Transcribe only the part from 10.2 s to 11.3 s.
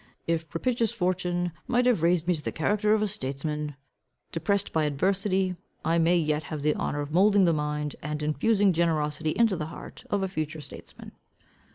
a future statesman.